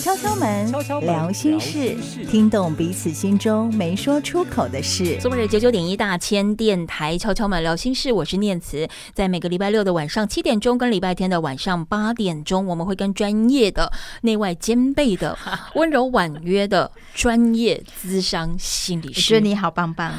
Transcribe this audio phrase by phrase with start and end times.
[0.00, 1.96] 敲敲门，聊心事，
[2.30, 5.18] 听懂彼此心中没说出口的事。
[5.20, 8.88] 苏日九九点一大千电台敲敲门聊心事，我是念慈。
[9.12, 13.90] 在每个礼拜六的晚上七点钟，跟礼拜天的晚上八点钟，我们会跟专业的、
[14.22, 15.36] 内外兼备的、
[15.74, 19.20] 温柔婉约的专业咨商心理师。
[19.20, 20.12] 我觉得你好棒棒，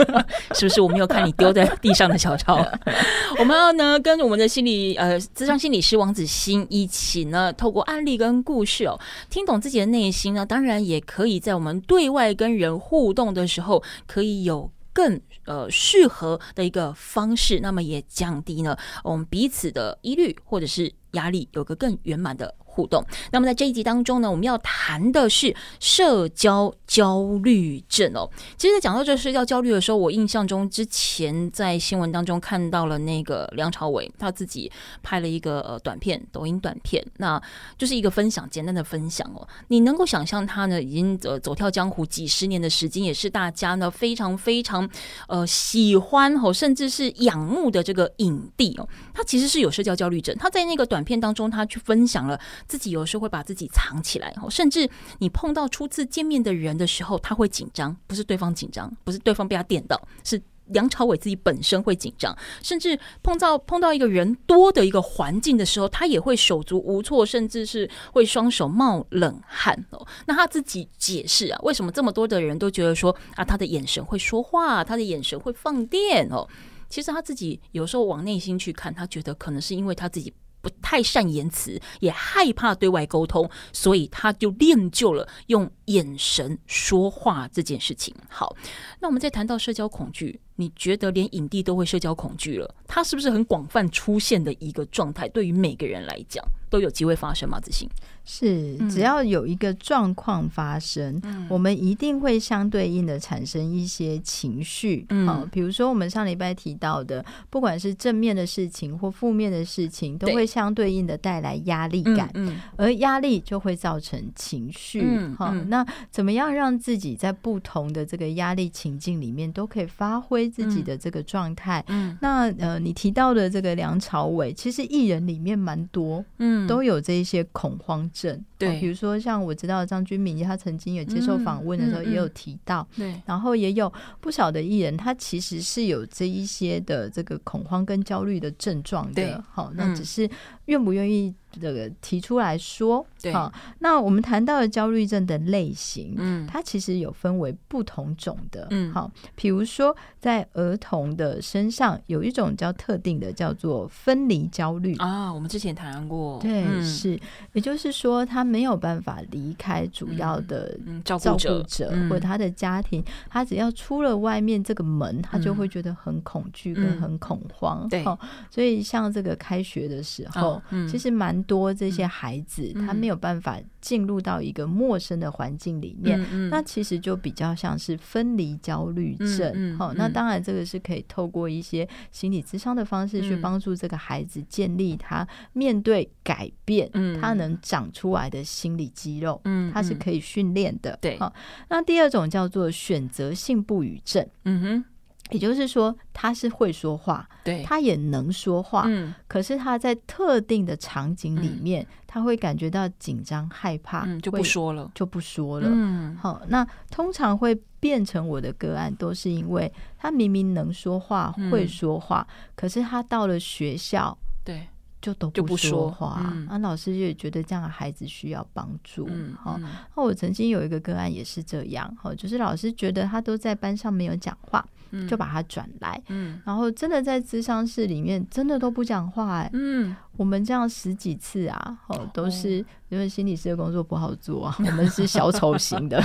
[0.54, 0.80] 是不是？
[0.80, 2.64] 我没有看你丢在地上的小抄。
[3.38, 8.98] 我们要呢，跟我们的心理呃咨商心理师王子欣一起呢，透过案例跟故事哦。
[9.32, 23.04] 听懂自己的内心呢，当然也可以在我们对外跟人互动的时候，可以有更呃适合的一个方式，那么也降低呢我们彼此的疑虑或者是压力，有个更圆满的互动。
[23.30, 28.28] 那么在这一集当中呢，我们要谈的是社交焦虑症哦。
[28.56, 37.40] 其实，在讲到这个社交焦虑的时候，我印象中之前在新闻当中看到了那个梁朝伟他自己拍了一个呃短片，抖音短片，那
[37.76, 39.46] 就是一个分享，简单的分享哦。
[39.68, 44.88] 你能够想象他呢，已经呃走跳江湖几十年的时间，也是大家呢非常非常
[45.28, 48.88] 呃喜欢哦，甚至是仰慕的这个影帝哦。
[49.12, 52.40] 他其实是有社交焦虑症，他在那个短片当中，他去分享了。
[52.66, 70.06] 自己有时候会把自己藏起来，甚至你碰到初次见面的人的时候，他会紧张，不是对方紧张，不是对方被他电到，是梁朝伟自己本身会紧张，甚至碰到碰到一个人多的一个环境的时候，他也会手足无措，甚至是会双手冒冷汗哦。
[70.26, 76.48] 那他自己解释啊，为什么这么多的人都觉得说啊，他的眼神会说话，他的眼神会放电哦？
[76.88, 80.32] 其实他自己有时候往内心去看，他觉得可能是因为他自己。
[80.62, 88.14] 不太善言辞，也害怕对外沟通，所以他就练就了用眼神说话这件事情。
[88.30, 88.56] 好，
[89.00, 95.28] 那我们再谈到社交恐惧，你觉得连影帝都会社交恐惧了，他是不是很广泛出现的一个状态？
[95.28, 97.60] 对于每个人来讲，都有机会发生吗？
[97.60, 97.88] 子欣？
[98.24, 105.04] 是，只要有一个状况发生，嗯，我们一定会相对应的产生一些情绪。
[105.08, 112.30] 嗯，好，比如说我们上礼拜提到的，不管是正面的事情或负面的事情，都会相对应的带来压力感。
[112.34, 115.02] 嗯，而压力就会造成情绪。
[115.04, 121.84] 嗯，好，那怎么样让自己在不同的这个压力情境里面都可以发挥自己的这个状态？
[121.88, 140.28] 嗯，那呃，你提到的这个梁朝伟，其实艺人里面蛮多，嗯，都有这一些恐慌症，对，比如说像我知道张君敏，他曾经有接受访问的时候也有提到，对，然后也有不少的艺人，他其实是有这一些的这个恐慌跟焦虑的症状的，好，那只是
[140.66, 141.34] 愿不愿意。
[141.60, 154.96] 这个提出来说，好，那我们谈到的焦虑症的类型，嗯，它其实有分为不同种的，嗯，好，比如说在儿童的身上有一种叫特定的，叫做分离焦虑。
[154.96, 157.20] 啊，我们之前谈过，对，嗯、是，
[157.52, 168.02] 也就是说他没有办法离开主要的照顾者或者他的家庭，他只要出了外面这个门，他就会觉得很恐惧跟很恐慌，对，
[168.50, 171.32] 所以像这个开学的时候，其实蛮。
[171.44, 179.76] 多这些孩子，他没有办法进入到一个陌生的环境里面，那其实就比较像是分离焦虑症。
[179.76, 190.98] 好、那当然这个是可以透过一些心理咨商的方式去帮助这个孩子建立他面对改变，嗯、他能长出来的心理肌肉，嗯，他是可以训练的。
[191.00, 191.32] 对，好，
[191.68, 194.26] 那第二种叫做选择性不语症。
[194.44, 194.84] 嗯哼。
[195.30, 205.68] 也就是说，他是会说话，对，他也能说话，嗯，可是他在特定的场景里面，嗯，他会感觉到紧张、害怕，嗯，就不说了，就不说了。
[205.70, 214.14] 嗯，好，那通常会变成我的个案，都是因为他明明能说话、嗯、会说话，可是他到了学校，
[214.44, 214.68] 对。
[215.02, 219.06] 就都不说话，那、嗯啊、老师也觉得这样的孩子需要帮助。
[219.10, 229.94] 嗯，好、嗯，那我曾经有一个个案也是这样，哈，就是老师觉得他都在班上没有讲话，嗯、就把他转来，嗯，然后真的在咨商室里面真的都不讲话、嗯。
[230.18, 236.02] 我们这样十几次啊，哦，都是因为心理师的工作不好做啊，我们是小丑型的，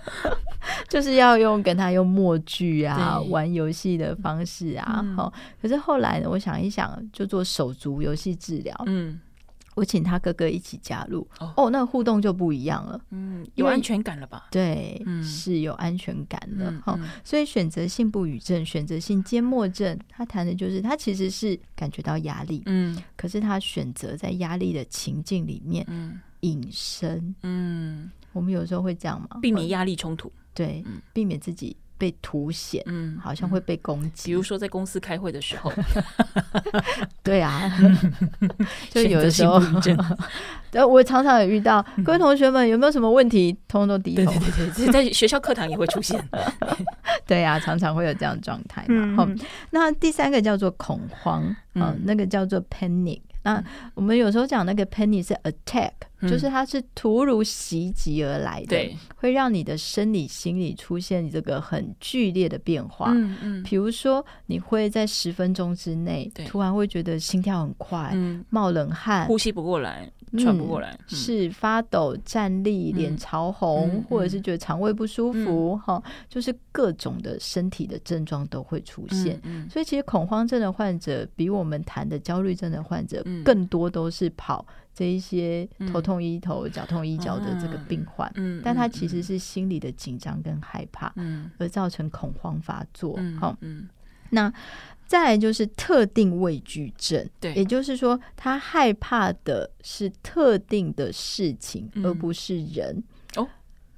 [0.90, 9.18] 就是要用跟他用默剧啊，玩游戏的方式啊，好，可是后来呢，我想一想，就做手足游戏治疗，嗯。
[9.80, 14.48] 我请他哥哥一起加入哦，哦，那互动就不一样了，嗯，有安全感了吧？
[14.50, 17.02] 对，嗯、是有安全感的，哈、嗯。
[17.02, 30.84] 嗯，所以选择性不语症、选择性缄默症，他谈的就是他其实是感觉到压力，嗯，可是他选择在压力的情境里面，嗯，隐身，嗯，我们有时候会这样嘛，避免压力冲突，对，
[31.14, 31.74] 避免自己。
[32.00, 34.30] 被凸显，嗯，好像会被攻击。
[34.30, 35.70] 比如说在公司开会的时候，
[37.22, 37.70] 对啊，
[38.88, 39.60] 就有的时候，
[40.72, 44.32] 呃，我常常也遇到，各位同学们有没有什么问题，通通都低头。
[44.32, 46.18] 对对对，在学校课堂也会出现。
[47.26, 49.16] 对啊，常常会有这样状态嘛。
[49.16, 49.28] 好，
[49.70, 53.20] 那第三个叫做恐慌，嗯，那个叫做 panic。
[53.42, 53.62] 那
[53.94, 55.92] 我们有时候讲那个 penny 是 attack，
[56.22, 58.76] 就是它是突如袭击而来的，
[59.16, 63.12] 会让你的生理、心理出现这个很剧烈的变化。
[63.14, 68.14] 嗯嗯，比如说你会在十分钟之内，突然会觉得心跳很快，
[68.50, 70.10] 冒冷汗，呼吸不过来。
[70.38, 79.36] 喘不过来，嗯、是发抖、站立、脸潮红，嗯、或者是觉得肠胃不舒服，哈、嗯，就是各种的身体的症状都会出现。
[79.42, 88.30] 嗯嗯、所以，其实恐慌症的患者比我们谈的焦虑症的患者更多都是跑这一些头痛医头、脚痛医脚的这个病患。
[88.36, 91.12] 嗯，但他其实是心理的紧张跟害怕，
[91.58, 93.18] 而造成恐慌发作。
[93.38, 93.88] 好，嗯，
[94.30, 94.52] 那。
[95.10, 103.02] 再来就是特定畏惧症，对，也就是说，他害怕的是特定的事情，而不是人。
[103.34, 103.44] 哦，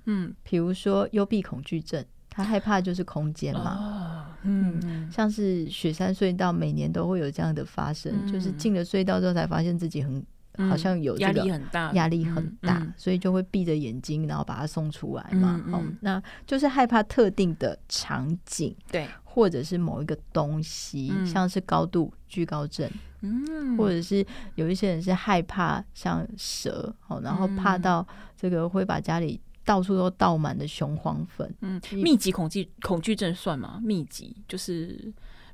[0.07, 4.39] 嗯，比如说幽闭恐惧症，他害怕就是空间嘛。
[4.45, 10.25] 嗯，像是雪山隧道，每年都会有这样的发生，就是进了隧道之后，才发现自己很
[10.59, 15.63] 好像有压力很大，压力很大，所以就会闭着眼睛，然后把它送出来嘛。
[15.73, 19.07] 哦，那就是害怕特定的场景，对。
[19.35, 22.87] 或者是某一个东西，嗯、像是高度惧高症，
[23.23, 24.23] 嗯，或者是
[24.57, 28.07] 有一些人是害怕像蛇，哦，然后怕到
[28.37, 33.81] 这个会把家里到处都倒满的雄黄粉，嗯，密集恐惧恐惧症算吗？
[33.83, 35.11] 密集就是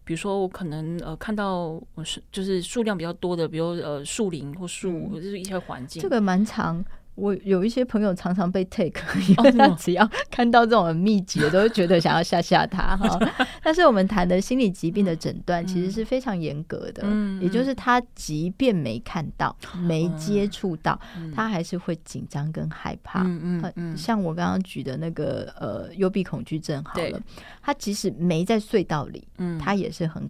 [0.09, 6.83] 比如说我可能呃看到我是就是数量比较多的，比如呃树林或树，嗯、或者是一些环境，这个蛮长。
[7.19, 13.19] 我有一些朋友常常被 take， 因为他只要看到这种很密集的，都会觉得想要吓吓他哈。
[13.62, 17.03] 但是我们谈的心理疾病的诊断其实是非常严格的，
[17.41, 20.99] 也就是他即便没看到、没接触到，
[21.35, 23.23] 他还是会紧张跟害怕。
[23.25, 27.21] 嗯嗯，像我刚刚举的那个呃幽闭恐惧症，好了，
[27.61, 29.26] 他即使没在隧道里，
[29.59, 30.29] 他也是很。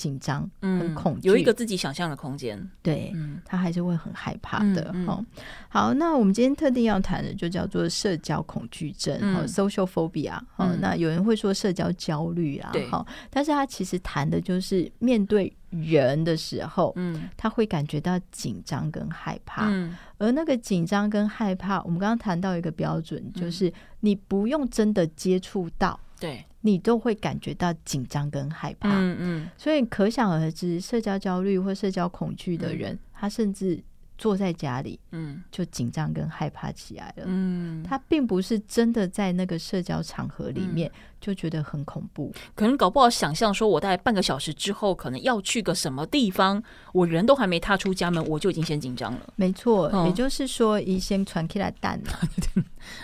[0.00, 3.12] 紧张，很恐惧，有一个自己想象的空间，对，
[3.44, 4.94] 他还是会很害怕的。
[5.06, 5.22] 好，
[5.68, 10.40] 好，那我们今天特定要谈的就叫做社交恐惧症，哦，social phobia。
[10.54, 19.70] 好，那有人会说社交焦虑啊，好，但是他其实谈的就是面对人的时候，嗯，他会感觉到紧张跟害怕，
[20.16, 23.70] 而那个紧张跟害怕，我们刚刚谈到一个标准，就是
[24.00, 26.44] 你不用真的接触到，对。
[26.62, 33.82] 你都会感觉到紧张跟害怕，嗯嗯，所以可想而知，社交焦虑或社交恐惧的人，他甚至。
[34.20, 46.62] 坐在家里，嗯，就紧张跟害怕起来了，嗯，他并不是真的在那个社交场合里面就觉得很恐怖，可能搞不好想象说，我大概半个小时之后可能要去个什么地方，
[46.92, 49.32] 我人都还没踏出家门，我就已经先紧张了。
[49.36, 52.20] 没错，也就是说，一先传起来蛋了，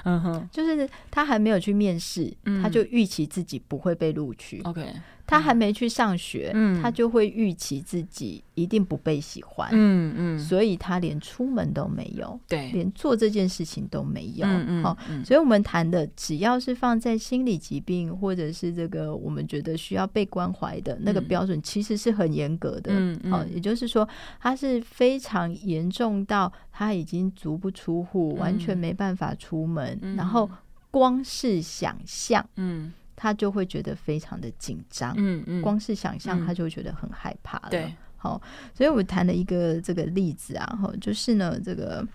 [0.05, 2.31] 嗯哼，就是他还没有去面试，
[2.63, 4.61] 他就预期自己不会被录取。
[4.65, 4.85] OK。
[5.27, 24.09] 他还没去上学，嗯、他就会预期自己一定不被喜欢，嗯嗯，所以他连出门都没有，对，连做这件事情都没有，嗯好，所以我们谈的只要是放在心理疾病或者是这个我们觉得需要被关怀的那个标准，其实是很严格的，嗯好，也就是说，
[24.41, 30.49] 他是非常严重到他已经足不出户，完全没办法出门，然后
[30.91, 32.93] 光是想象，嗯。
[33.17, 37.71] 他就会觉得非常的紧张，嗯嗯，光是想象他就会觉得很害怕了。
[37.71, 38.41] 对，好，
[38.75, 42.07] 所以我谈了一个这个例子啊，哈，就是呢，这个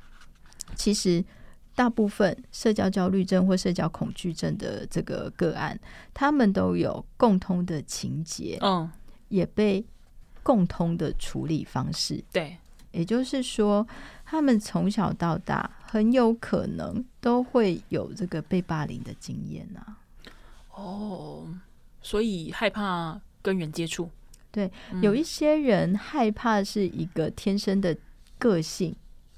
[0.76, 1.24] 其实
[1.74, 5.78] 大部分社交焦虑症或社交恐惧症的这个个案，
[6.14, 8.90] 他们都有共通的情节，嗯，
[9.30, 9.84] 也被
[10.44, 12.24] 共通的处理方式。
[12.32, 12.56] 对，
[12.92, 13.88] 也就是说，
[14.24, 19.98] 他们从小到大很有可能都会有这个被霸凌的经验啊。
[20.74, 21.48] 哦，
[22.02, 24.10] 所以害怕跟人接触。
[24.52, 24.70] 对，
[25.02, 27.96] 有一些人害怕是一个天生的
[28.38, 28.96] 个性。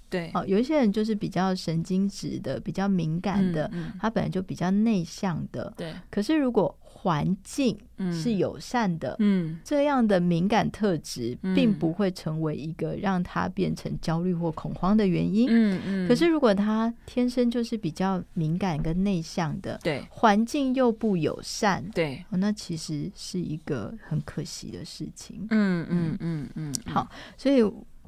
[0.09, 5.73] 对，哦，有一些人就是比较神经质的，比较敏感的，嗯嗯、他本来就比较内向的。
[5.75, 7.77] 对，可是如果环境
[8.13, 15.47] 是友善的，嗯，这样的敏感特质并不会成为一个让他变成焦虑或恐慌的原因。
[15.49, 16.07] 嗯嗯。
[16.07, 25.45] 可是如果他天生就是比较敏感跟内向的，对，环境又不友善，对，那其实是一个很可惜的事情。
[25.49, 26.73] 嗯嗯嗯嗯。
[26.85, 27.05] 好，
[27.37, 27.61] 所以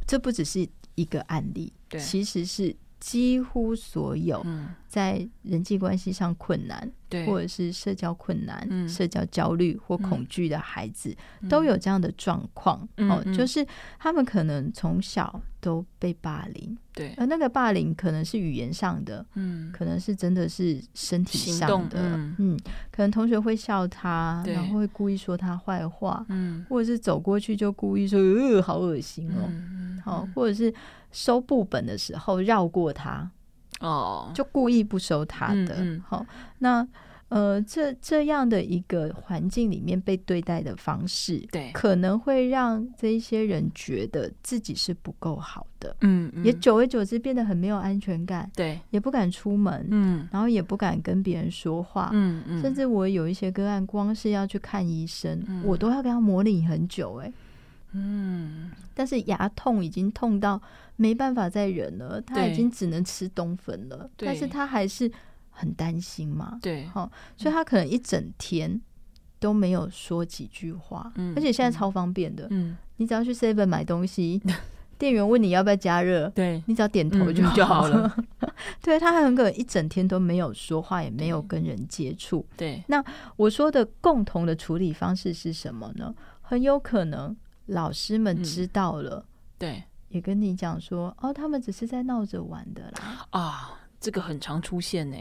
[0.08, 2.74] 这不只是一个案例，对，其实是。
[3.06, 4.44] 几乎所有
[4.88, 12.88] 在人际关系上困难，对，或者是社交困难、嗯、社交焦虑或恐惧的孩子，嗯、都有这样的状况。
[12.98, 13.64] 嗯、哦，就是
[14.00, 22.60] 他们可能从小都被霸凌，对，而那个霸凌可能是语言上的，嗯，可能是真的是身体上的，嗯，嗯，
[22.92, 29.46] 可能同学会笑他，然后会故意说他坏话，嗯，或者是走过去就故意说，呃，好恶心哦，
[30.06, 30.74] 嗯、好，或者是。
[31.12, 33.32] 收部本的时候绕过他，
[33.80, 35.78] 哦，就故意不收他的。
[36.06, 36.26] 好、
[36.60, 36.86] 那
[37.30, 57.34] 呃，这这样的一个环境里面被对待的方式，对，可能会让这一些人觉得自己是不够好的，嗯，嗯，也久而久之变得很没有安全感，对，也不敢出门，嗯，然后也不敢跟别人说话，嗯嗯，甚至我有一些个案，光是要去看医生，嗯、我都要跟他模拟很久、欸，哎。
[57.96, 60.62] 嗯，但是牙痛已经痛到
[60.98, 64.10] 没办法再忍了，他已经只能吃冬粉了。
[64.18, 65.10] 但是他还是
[65.50, 68.80] 很担心嘛，对，好，所以他可能一整天
[69.40, 71.12] 都没有说几句话。
[71.16, 74.42] 嗯，而且现在超方便的，嗯，你只要去 Seven 买东西，
[74.98, 78.16] 店员问你要不要加热，对，你只要点头就就好了。
[78.82, 82.46] 对，他很可能一整天都没有说话，也没有跟人接触。
[82.58, 83.04] 对，那
[83.36, 86.14] 我说的共同的处理方式是什么呢？
[86.42, 87.36] 很有可能。
[87.68, 93.28] 老师们知道了，嗯、对，也跟你讲说，哦，他们只是在闹着玩的啦。
[93.32, 95.18] 啊，这个很常出现呢、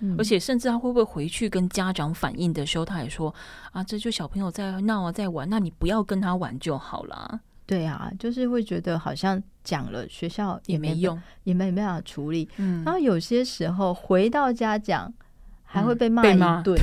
[0.00, 3.34] 嗯，而且甚至他会不会回去跟家长反映的时候，他也说
[3.72, 7.40] 啊，这就小朋友在闹啊，在玩，那你不要跟他玩就好了。
[7.64, 12.48] 对啊，就是会觉得好像讲了，学校也没，也没用，也没办法处理。
[12.58, 15.12] 嗯，然后有些时候回到家讲。
[15.68, 16.78] 还会被骂一顿，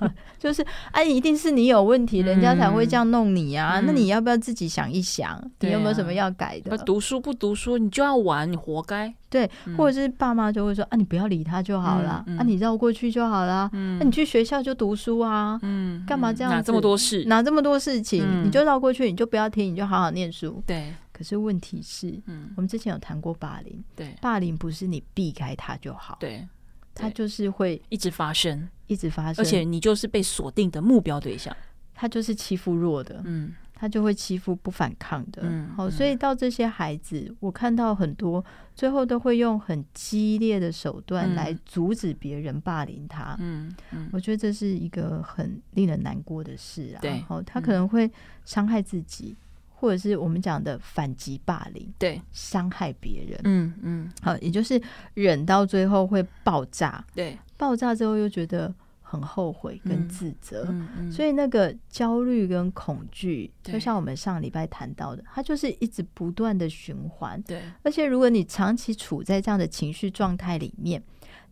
[0.00, 0.62] 嗯、 就是
[0.92, 3.80] 哎、啊，一定是你有问题，人家才会这样弄你啊！
[3.80, 6.78] 嗯、那你要不要自己想一想、嗯，你有没有什么要改的？
[6.78, 9.12] 读书不读书，你就要玩，你活该。
[9.28, 16.56] 对，或者是爸妈就会说啊，你不要理他就好了、嗯，啊，你绕过去就好了，嗯，那、啊、你去学校就读书啊，嗯，干嘛这样子？
[16.56, 20.62] 拿这么多事，拿这么多事情，嗯、你就绕过去，你就不要听，你就好好念书。
[20.66, 20.92] 对。
[21.12, 26.46] 可是问题是，嗯，我们之前有谈过霸凌，对，霸凌不是你避开他就好，对。
[26.94, 31.56] 它就是会一直发生，一直发生，而且你就是被锁定的目标对象。
[31.94, 38.44] 他就是欺负弱的，嗯，他就会欺负不反抗的，嗯，好，所以到这些孩子，我看到很多
[38.74, 48.10] 最后都会用很激烈的手段来阻止别人霸凌他，嗯嗯，我觉得这是一个很令人难过的事啊，对，好，他可能会
[48.44, 49.36] 伤害自己。
[49.82, 54.80] 或者是我们讲的反击霸凌，对，伤害别人，嗯嗯，好，也就是
[55.14, 58.72] 忍到最后会爆炸，对，爆炸之后又觉得
[59.02, 61.08] 很后悔跟自责，嗯嗯。
[61.08, 71.02] 嗯、所以那个焦虑跟恐惧，就像我们上礼拜谈到的，它就是一直不断的循环，对，而且如果你长期处在这样的情绪状态里面。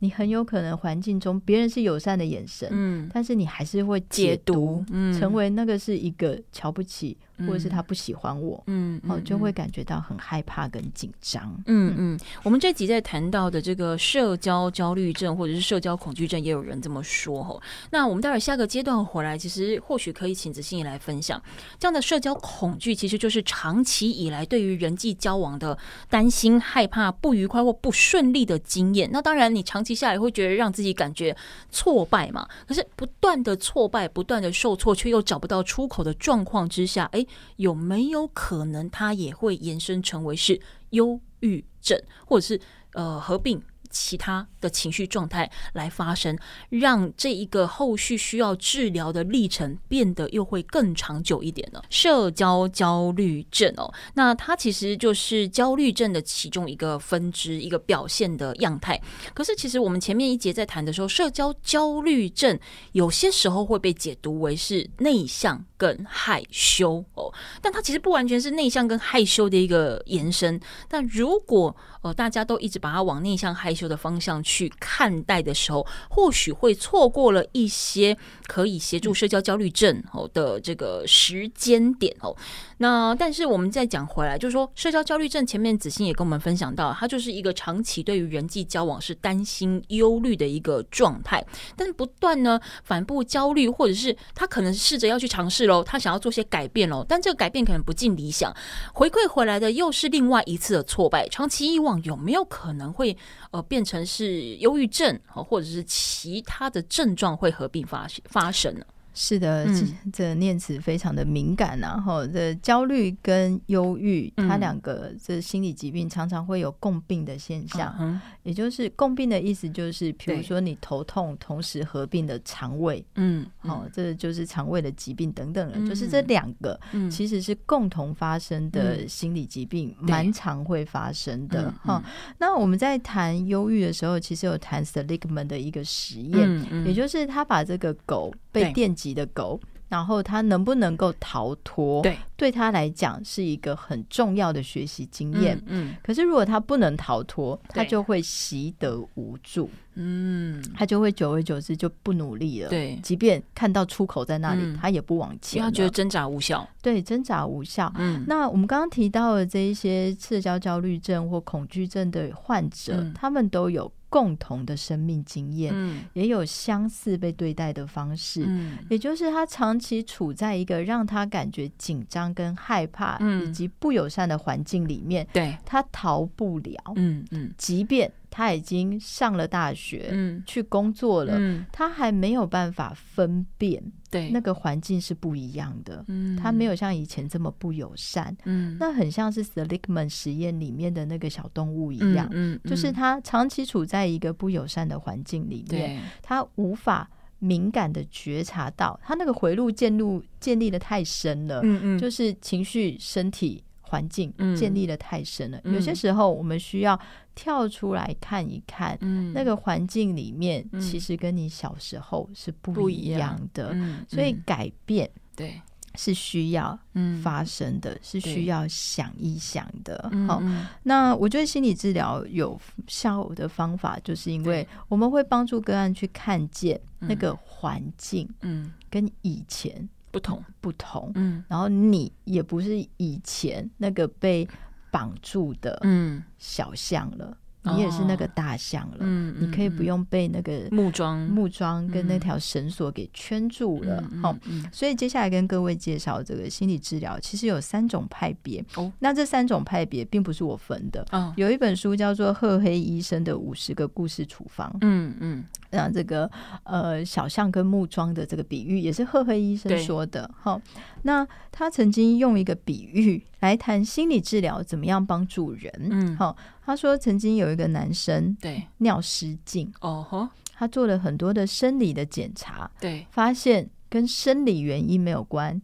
[0.01, 12.21] 你很有可能环境中别人是友善的眼神，嗯，但是你还是会解读，嗯，成为那个是一个瞧不起，嗯，或者是他不喜欢我，嗯，哦，就会感觉到很害怕跟紧张，嗯嗯。
[12.43, 17.61] 我们这集在谈到的这个社交焦虑症或者是社交恐惧症，也有人这么说吼。
[17.91, 21.41] 那我们待会儿下个阶段回来，其实或许可以请子欣怡来分享
[21.79, 25.77] 这样的社交恐惧，其实就是长期以来对于人际交往的
[26.09, 29.11] 担心、害怕、不愉快或不顺利的经验。
[29.13, 31.37] 那当然，你长期接下来会觉得让自己感觉
[31.69, 32.49] 挫败嘛？
[32.65, 42.61] 可是不断的挫败，不断的受挫，却又找不到出口的状况之下，诶，有没有可能它也会延伸成为是忧郁症，或者是
[42.93, 43.61] 呃合并？
[43.91, 51.83] 其他的情绪状态来发生，让这一个后续需要治疗的历程变得又会更长久一点呢？
[51.91, 59.01] 社交焦虑症哦，那它其实就是焦虑症的其中一个分支，一个表现的样态。
[59.35, 62.59] 可是，其实我们前面一节在谈的时候，社交焦虑症
[62.93, 70.61] 有些时候会被解读为是内向跟害羞哦，但它其实不完全是内向跟害羞的一个延伸。
[70.89, 82.37] 但如果呃大家都一直把它往内向害羞的方向去看待的时候，或许会错过了一些可以协助社交焦虑症哦的这个时间点哦。
[82.79, 91.45] 那但是我们再讲回来，就是说社交焦虑症，前面子欣也跟我们分享到，它就是一个长期对于人际交往是担心、忧虑的一个状态，
[91.77, 98.55] 但是不断呢反复焦虑，或者是他可能试着要去尝试喽，他想要做些改变喽，但这个改变可能不尽理想，
[98.93, 101.29] 回馈回来的又是另外一次的挫败。
[101.29, 103.17] 长期以往有没有可能会
[103.53, 103.63] 呃？
[103.71, 108.85] 变成是忧郁症，或者是其他的症状会合并发发生呢？
[109.13, 117.95] 是的，嗯、这念慈非常的敏感然、啊、后这焦虑跟忧郁，它两个这心理疾病常常会有共病的现象。
[117.99, 125.75] 嗯、也就是共病的意思，就是比如说你头痛，同时合并的肠胃，嗯，好、哦，这就是肠胃的疾病等等了。
[125.77, 126.79] 嗯、就是这两个
[127.11, 132.03] 其实是共同发生的心理疾病，嗯、蛮常会发生的哈、哦。
[132.39, 142.03] 那我们在谈忧郁的时候，其实有谈 Seligman 的一个实验，也就是他把这个狗被电击的狗，然后它能不能够逃脱？
[142.03, 145.57] 对，对他来讲是一个很重要的学习经验。
[145.67, 149.71] 嗯，嗯，可是如果它不能逃脱，它就会习得无助。
[149.95, 152.71] 嗯，他就会久而久之就不努力了。
[152.71, 156.67] 对，即便看到出口在那里，嗯、他也不往前，因为他觉得挣扎无效。
[156.81, 157.93] 对，挣扎无效。
[157.99, 163.91] 嗯，那我们刚刚提到的这一些社交焦虑症或恐惧症的患者，嗯、他们都有。
[164.11, 177.55] 共同的生命经验，嗯、也有相似被对待的方式，嗯、也就是他长期处在一个让他感觉紧张跟害怕以及不友善的环境里面，对、嗯，他逃不了，嗯嗯，嗯。
[177.57, 178.13] 即便。
[178.31, 197.11] 他已经上了大学，嗯，去工作了，嗯，他还没有办法分辨，对，那个环境是不一样的，嗯，他没有像以前这么不友善，嗯，那很像是 Seligman 实验里面的那个小动物一样，嗯，就是他长期处在一个不友善的环境里面，他无法
[197.41, 203.65] 敏感的觉察到，他那个回路建立建立的太深了，嗯嗯，就是情绪、身体。
[203.91, 206.99] 环境建立的太深了，嗯、有些时候我们需要
[207.35, 215.61] 跳出来看一看，嗯、那个环境里面其实跟你小时候是不一样的，嗯、所以改变对。
[215.97, 216.79] 是需要
[217.21, 220.09] 发生的，嗯、是需要想一想的。
[220.29, 222.57] 好，嗯、那我觉得心理治疗有
[222.87, 229.89] 效的方法，就是因为我们会帮助个案去看见那个环境，嗯，跟以前。
[230.11, 234.49] 不同，不同，嗯，然后你也不是以前那个被
[234.91, 255.45] 绑住的，嗯，小象了，嗯、你也是那个大象了，嗯，你可以不用被那个木桩、木桩跟那条绳索给圈住了，好、嗯，所以接下来跟各位介绍这个心理治疗，其实有三种派别，哦，那这三种派别并不是我分的，哦，有一本书叫做赫黑医生的五十个故事处方，嗯嗯。
[255.71, 256.31] 嗯让这个
[256.65, 260.29] 呃小象跟木桩的这个比喻也是赫赫医生说的。
[260.37, 260.61] 好，
[261.03, 265.73] 那他曾经用一个比喻来谈心理治疗怎么样帮助人。
[265.91, 275.61] 嗯，好，他说曾经有一个男生对尿失禁，哦吼，他做了很多的生理的检查，对，发现跟生理原因没有关。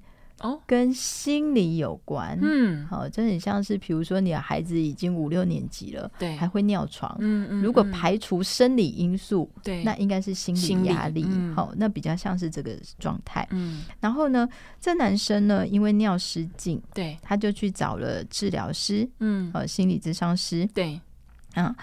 [0.46, 14.48] 哦，跟心理有关，嗯，好，这很像是，比如说你的孩子已经五六年级了，对，还会尿床，嗯嗯，如果排除生理因素，对，那应该是心理压力，好，那比较像是这个状态，嗯，然后呢，
[14.80, 21.00] 这男生呢，因为尿失禁，对，他就去找了治疗师，嗯，呃，心理咨商师，对，
[21.54, 21.74] 啊，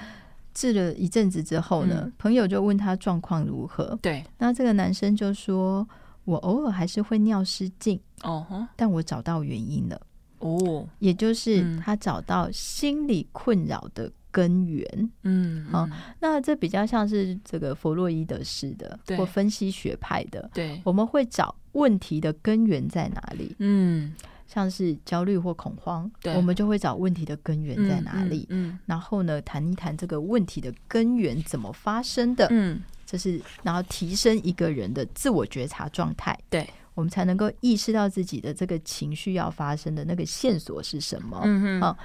[0.54, 5.86] 治了一阵子之后呢，朋友就问他状况如何，对，那这个男生就说。
[6.26, 8.68] 我偶尔还是会尿失禁，哦、uh，huh.
[8.76, 9.96] 但我找到原因了，
[10.40, 10.88] 哦，oh.
[11.00, 15.88] 也就是他找到心理困扰的根源，嗯，好，
[16.20, 24.16] 那这比较像是这个弗洛伊德式的或分析学派的，对，我们会找问题的根源在哪里，嗯，
[24.48, 28.80] 像是焦虑或恐慌，对，我们就会找问题的根源在哪里，嗯，嗯嗯。
[28.86, 32.82] 然后呢，谈一谈这个问题的根源怎么发生的，嗯。
[33.14, 41.40] 就是，然后提升一个人的自我觉察状态，对，我们才能够意识到自己的这个情绪要发生的那个线索是什么。
[41.44, 41.98] 嗯哼，好，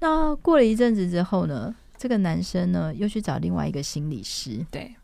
[0.00, 4.94] 那过了一阵子之后呢，这个男生呢又去找另外一个心理师，对，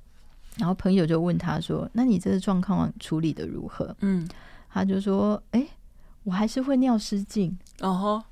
[0.56, 4.26] 然后朋友就问他说：“那你这个状况处理的如何？”嗯，
[4.70, 5.66] 他就说：“哎，
[6.22, 8.22] 我还是会尿失禁，哦吼，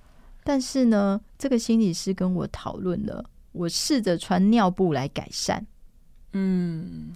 [0.42, 5.66] 但是呢，这个心理师跟我讨论了，我试着穿尿布来改善。”
[6.32, 7.12] 嗯，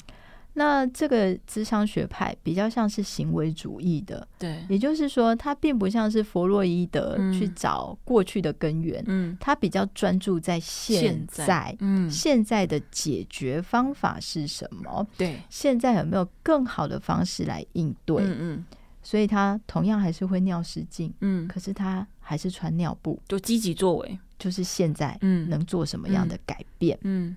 [0.56, 15.04] 那这个智商学派比较像是行为主义的，对，也就是说，它并不像是弗洛伊德去找过去的根源，嗯，他比较专注在现在，嗯，现在的解决方法是什么？
[15.18, 18.22] 对，现在有没有更好的方式来应对？
[18.22, 18.64] 嗯嗯，
[19.02, 26.96] 所以他同样还是会尿失禁，嗯，可是他还是穿尿布，就积极作为，就是现在，嗯，能做什么样的改变？
[27.02, 27.36] 嗯，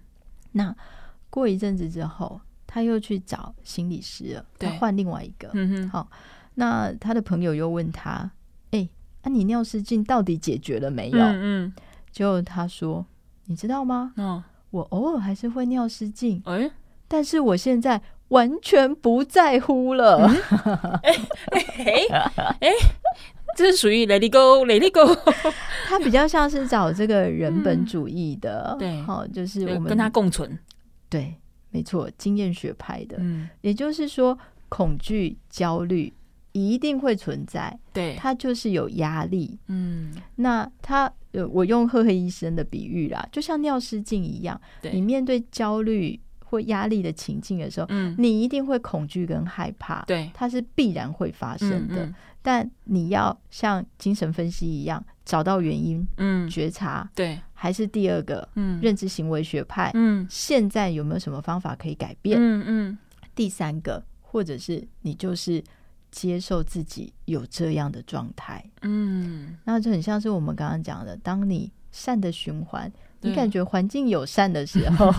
[0.52, 0.76] 那。
[1.30, 4.46] 过一阵子之后，他又去找心理师了。
[4.60, 5.50] 他换另外一个。
[5.54, 5.90] 嗯哼。
[5.90, 6.10] 好，
[6.56, 8.30] 那他的朋友又问他
[8.72, 8.90] ：“哎、欸，
[9.24, 11.74] 那、啊、你尿失禁到底解决了没有？”嗯嗯。
[12.12, 13.06] 就他说
[13.46, 14.14] ：“你知道吗？
[14.18, 16.42] 哦，我偶尔还是会尿失禁。
[16.46, 16.72] 哎、欸，
[17.08, 20.28] 但是我现在完全不在乎了。
[21.04, 21.16] 哎
[21.78, 22.70] 哎哎，
[23.56, 25.16] 这是属于 Let it go，Let it go。
[25.88, 30.58] 他比较像是找这个人本主义的，嗯、对，好，就是我们跟他共存。
[31.10, 31.36] 对，
[31.72, 33.18] 没错，经验学派的。
[33.20, 34.38] 嗯，也就是说，
[34.70, 36.12] 恐惧、焦虑
[36.52, 37.78] 一定会存在。
[37.94, 39.58] 对，它就是有压力。
[39.68, 41.12] 嗯，那他，
[41.52, 44.60] 我用赫赫医生的比喻啦，就像尿失禁一样。
[44.82, 50.04] 对，你面对焦虑或压力的情境的时候，嗯，你一定会恐惧跟害怕。
[50.06, 52.06] 对，它是必然会发生的。
[52.06, 62.38] 嗯嗯但你要像精神分析一样找到原因，嗯，觉察，对，还是第二个，嗯，认知行为学派，嗯，现在有没有什么方法可以改变？
[62.40, 62.98] 嗯嗯，
[63.34, 65.64] 第三个，或者是你就是
[66.12, 72.92] 接受自己有这样的状态，嗯，那就很像是我们刚刚讲的，当你善的循环。
[73.22, 75.12] 你感觉环境友善的时候，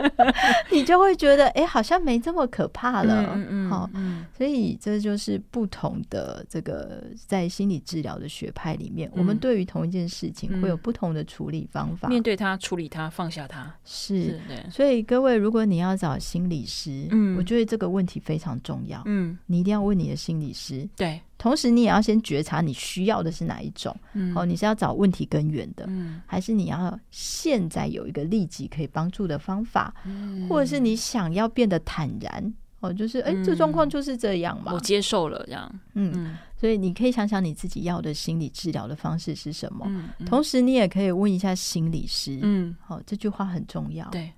[0.70, 3.22] 你就会觉得哎、欸，好像没这么可怕了。
[3.26, 3.90] 好、嗯嗯好，
[4.36, 12.08] 所以这就是不同的这个在心理治疗的学派里面，嗯、我们对于同一件事情会有不同的处理方法。
[12.08, 14.16] 面对它，处理它，放下它，是。
[14.16, 19.02] 是所以各位，如果你要找心理师，嗯，我觉得这个问题非常重要。
[19.06, 20.88] 嗯，你一定要问你的心理师。
[20.96, 21.20] 对。
[21.38, 23.94] 同时，你也要先觉察你需要的是哪一种。
[24.14, 32.54] 嗯，哦，你是要找问题根源的，嗯，还是你要现在有一个立即可以帮助的方法，嗯，或者是你想要变得坦然？
[32.80, 35.80] 哦，就是哎、欸，这状况就是这样嘛，我接受了这样。
[35.94, 39.86] 嗯，嗯，所以你可以想想你自己要的心理治疗的方式是什么。
[40.26, 42.38] 同时你也可以问一下心理师。
[42.42, 44.06] 嗯，好，这句话很重要。
[44.10, 44.32] 对，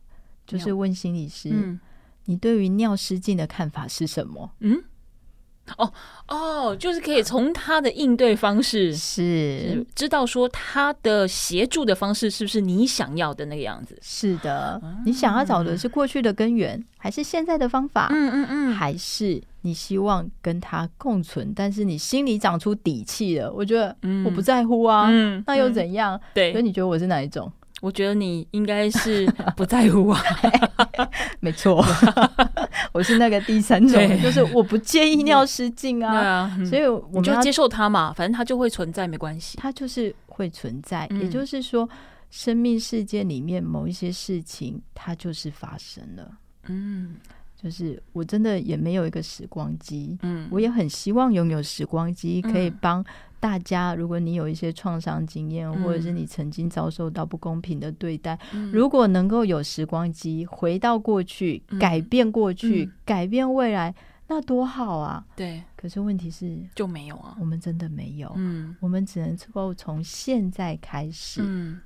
[0.46, 1.78] 就是问心理师，嗯，
[2.26, 4.52] 你对于尿失禁的看法是什么？
[4.60, 4.82] 嗯。
[5.76, 5.92] 哦
[6.28, 13.98] 哦，就是可以从他的应对方式是知道说他的协助的方式是不是你想要的那个样子？
[14.02, 18.08] 是的，你想要找的是过去的根源，还是现在的方法？
[18.10, 23.52] 嗯嗯嗯，还是你希望跟他共存，但是你心里长出底气了？
[23.52, 26.20] 我觉得我不在乎啊，嗯，那又怎样？
[26.34, 27.50] 对，所以你觉得我是哪一种？
[27.80, 29.24] 我觉得你应该是
[29.56, 30.20] 不在乎啊，
[31.38, 31.80] 没错，
[32.92, 41.06] 我是那个第三种，就是我不介意尿失禁啊，所以我们就接受它嘛，反正它就会存在，没关系，它就是会存在。
[41.10, 41.88] 嗯、也就是说，
[42.30, 46.30] 生命世界里面某一些事情，它就是发生了。
[46.66, 47.16] 嗯，
[47.60, 53.04] 就是我真的也没有一个时光机，嗯，我也很希望拥有时光机，可以帮。
[53.40, 63.94] 大家，如果你有一些创伤经验，或者是你曾经遭受到不公平的对待，嗯、如果能够有时光机回到过去，嗯、改变过去，嗯、改变未来，
[64.26, 65.24] 那多好啊！
[65.36, 65.62] 对。
[65.76, 68.32] 可是问题是就没有啊，我们真的没有。
[68.36, 71.80] 嗯，我们只能够从现在开始，嗯，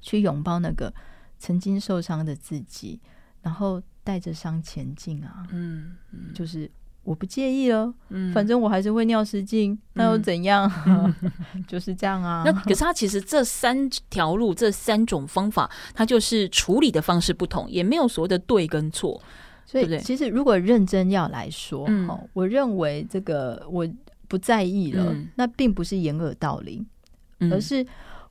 [0.00, 0.92] 去拥抱那个
[1.38, 2.98] 曾经受伤的自己，
[3.42, 5.46] 然后带着伤前进啊。
[5.50, 6.70] 嗯，嗯就是。
[7.06, 10.70] 我不介意了，嗯，反正我还是会尿失禁，嗯、那又怎样？
[11.66, 12.42] 就是这样啊。
[12.44, 19.22] 那可是他其实这三条路，这三种方法，他就是处理的方式不同，也没有所谓的对跟错。
[19.64, 23.88] 所以，其实如果认真要来说，嗯、我认为这个我
[24.28, 26.84] 不在意了，嗯、那并不是掩耳盗铃，
[27.38, 27.86] 嗯、而是。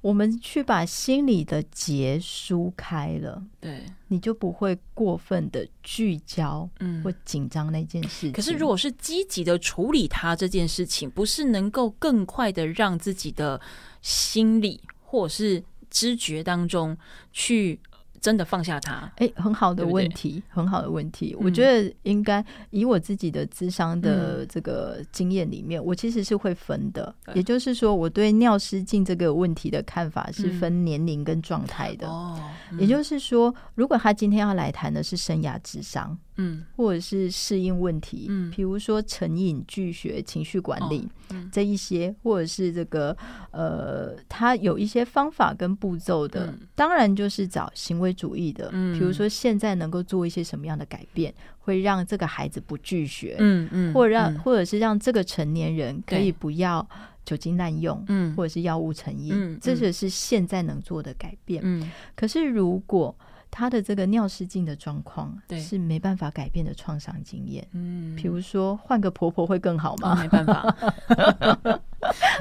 [0.06, 8.32] 我们去把心里的结疏开了，对，你就不会过分的聚焦，嗯，或紧张那件事情。
[8.32, 13.60] 可是，如果是积极的处理它这件事情，不是能够更快的让自己的
[14.04, 16.96] 心理或者是知觉当中
[17.32, 17.80] 去。
[18.26, 21.36] 真的放下他，哎、欸，很好的问题，对对，很好的问题。
[21.38, 27.14] 嗯、我觉得应该以我自己的智商的这个经验里面，嗯、我其实是会分的。
[27.36, 32.08] 也就是说，我对尿失禁这个问题的看法是分年龄跟状态的。
[32.08, 32.36] 哦，
[32.72, 36.18] 嗯、也就是说，如果他今天要来谈的是生涯智商。
[36.38, 43.16] 嗯，或者是适应问题，嗯，比如说成瘾、拒学、情绪管理，哦嗯、这一些，或者是这个
[43.52, 56.88] 呃，他有一些方法跟步骤的，嗯、当然就是找行为主义的，嗯，比如说现在能够做一些什么样的改变，会让这个孩子不拒学，嗯嗯，或者让，嗯、或者是让这个成年人可以不要
[57.24, 63.16] 酒精滥用，嗯，或者是药物成瘾，嗯，这些是现在能做的改变，嗯，可是如果
[63.58, 70.12] 他的这个尿失禁的状况是没办法改变的创伤经验，嗯，比如说换个婆婆会更好吗？
[70.12, 70.76] 哦、没办法。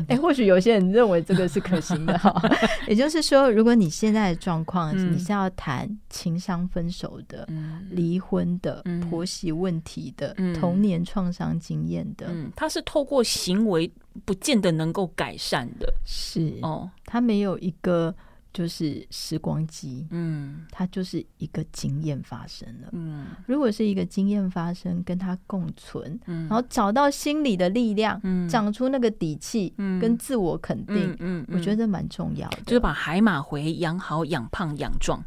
[0.09, 2.35] 哎、欸，或许有些人认为这个是可行的哈。
[2.89, 7.49] 也就是说，如果你现在的状况，你是要谈情商分手的、
[7.91, 13.89] 离、嗯、婚的、嗯、婆媳问题的、嗯、童年创伤经验的，嗯，他是透过行为
[14.25, 18.13] 不见得能够改善的，是哦，他没有一个。
[18.55, 35.23] 就是时光机，嗯，它就是一个经验发生了，嗯，如果是一个经验发生，跟它共存，嗯，然后找到心里的力量，嗯，长出那个底气，嗯，跟自我肯定，嗯，嗯，我觉得蛮重要的，就是把海马回养好、养胖、养壮，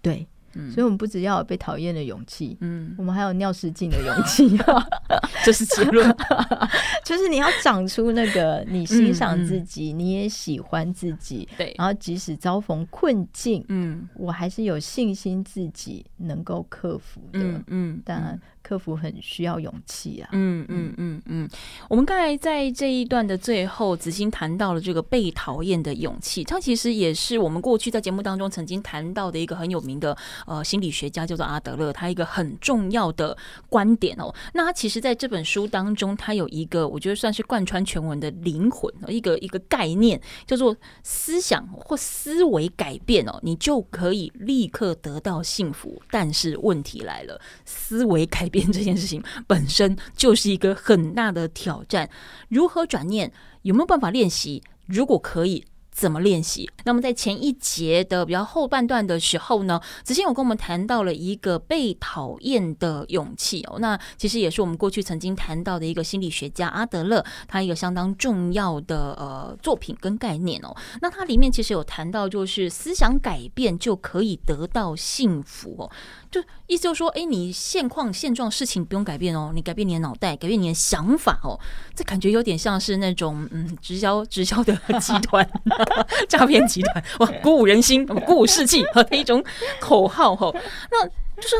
[0.00, 0.26] 对。
[0.54, 4.58] 嗯、所以，我们不只要有被讨厌的勇气，嗯，我们还有尿失禁的勇气，
[5.44, 6.14] 这是结论。
[7.04, 18.40] 就是你要长出那个你欣赏自己，嗯嗯、你也喜欢自己，对，然后即使遭逢困境，嗯，我还是有信心自己能够克服的，嗯，嗯当然。
[18.62, 20.28] 克服很需要勇气啊！
[20.32, 21.48] 嗯嗯嗯嗯，
[21.88, 33.36] 我们刚才在这一段的最后，子欣谈到了这个被讨厌的勇气，它其实也是我们过去在节目当中曾经谈到的一个很有名的呃心理学家，叫做阿德勒，他一个很重要的
[33.68, 34.34] 观点哦。
[34.52, 46.00] 那他其实在这本书当中，他有一个我觉得算是贯穿全文的灵魂，一个一个概念叫做思想或思维改变哦，你就可以立刻得到幸福。
[46.10, 48.70] 但是问题来了，思维改变。
[48.70, 52.10] 这件事情本身就是一个很大的挑战，
[52.48, 53.32] 如何转念？
[53.62, 54.62] 有没有办法练习？
[54.86, 55.64] 如果可以。
[55.92, 56.70] 怎么练习？
[56.84, 63.78] 那么在前一节的比较后半段的时候呢，子欣有跟我们谈到了一个被讨厌的勇气哦。
[63.80, 70.74] 那其实也是我们过去曾经谈到的一个心理学家阿德勒，他一个相当重要的呃作品跟概念哦。
[71.02, 75.90] 那它里面其实有谈到，就是思想改变就可以得到幸福哦。
[76.30, 81.58] 就意思就是说，哎，你现况现状事情不用改变哦，你改变你的脑袋，改变你的想法哦。
[81.94, 85.48] 这感觉有点像是那种嗯直销直销的集团。
[86.28, 89.44] 诈骗集团哇，鼓舞人心，鼓舞士气和一种
[89.80, 90.52] 口号哈。
[90.90, 91.04] 那
[91.40, 91.56] 就是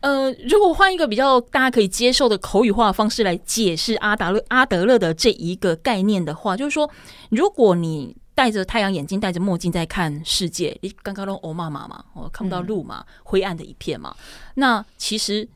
[0.00, 6.90] 呃，如果换一个比较大家可以接受的口语化的方式来解释阿达勒阿德勒的这一个概念的话，就是说，
[7.30, 14.16] 如果你戴着太阳眼镜、戴着墨镜在看世界，你刚刚都欧妈妈嘛，我看不到路嘛，灰暗的一片嘛。
[14.54, 15.46] 那其实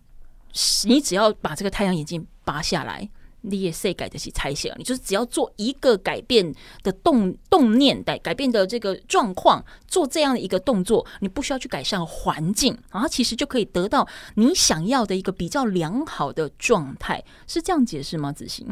[0.84, 3.08] 你只要把这个太阳眼镜拔下来。
[3.46, 6.50] 你也是改的是猜想，你就是只要做一个改变
[6.82, 18.32] 的动动念，改改变的这个状况，做这样的一个动作，你不需要去改善环境，然后其实就可以得到你想要的一个比较良好的状态，是这样解释吗？
[18.32, 18.66] 子欣？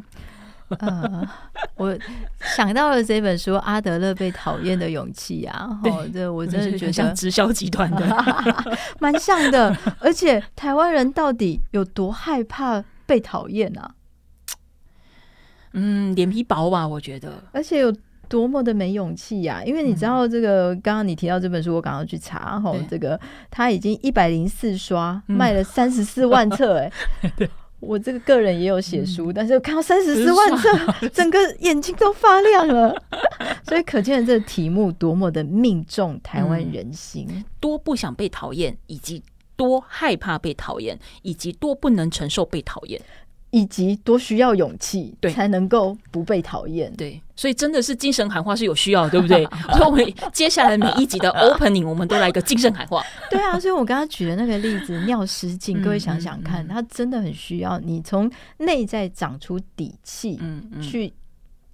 [0.78, 1.28] 呃，
[1.76, 1.96] 我
[2.56, 8.24] 想到了这本书《阿德勒被讨厌的勇气》啊，哦，这我真的觉得像直销集团的，
[9.00, 9.76] 蛮像的。
[10.00, 13.94] 而且台湾人到底有多害怕被讨厌啊？
[15.74, 17.94] 嗯，脸皮薄吧，我觉得，而且有
[18.28, 19.62] 多么的没勇气呀！
[19.64, 23.18] 因为你知道，这个刚刚你提到这本书，我刚刚去查，哈，这个
[23.50, 26.92] 他已经一百零四刷，卖了三十四万册，哎，
[27.82, 32.94] 我这个个人也有写书，但是我看到三十四万册， 整个眼睛都发亮了，
[33.66, 39.20] 所以可见这个题目多么的命中台湾人心，多不想被讨厌，以及
[39.56, 43.00] 多害怕被讨厌，以及多不能承受被讨厌。
[43.52, 46.90] 以及多需要勇气，对，才能够不被讨厌。
[46.96, 49.44] 对，所以真的是精神喊话是有需要的，对不对？
[49.76, 53.04] 所以我们接下来每一集的 opening，我们都来一个精神喊话。
[53.30, 61.12] 对啊，所以我刚刚举的那个例子，尿失禁，各位想想看，它真的很需要你从内在长出底气，嗯，去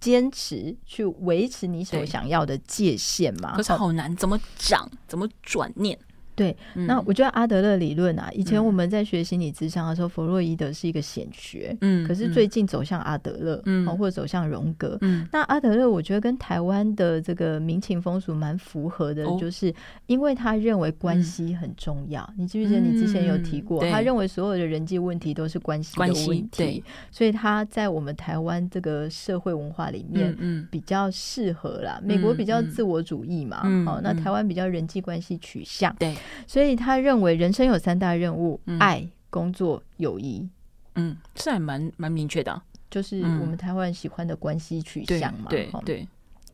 [0.00, 3.54] 坚持，去维持你所想要的界限嘛。
[3.56, 4.90] 可是好难，怎么长？
[5.06, 5.96] 怎么转念？
[6.38, 19.74] 对，那我觉得阿德勒理论啊，以前我们在学心理咨商的时候，弗洛伊德是一个显学，嗯，可是最近走向阿德勒，嗯，或者走向荣格，嗯，那阿德勒我觉得跟台湾的这个民情风俗蛮符合的，就是
[20.06, 22.28] 因为他认为关系很重要。
[22.36, 32.00] 你记不记得你之前有提过，他认为所有的人际问题都是关系的问题，所以他在我们台湾这个社会文化里面，嗯，比较适合啦。
[32.04, 36.14] 美国比较自我主义嘛，好，那台湾比较人际关系取向，对。
[36.46, 40.48] 所以他认为人生有三大任务：嗯、爱、工作、友谊。
[40.94, 45.46] 嗯，这还蛮蛮明确的、啊，就是我们台湾人喜欢的关系取向嘛。
[45.48, 45.80] 对对。
[45.84, 46.08] 对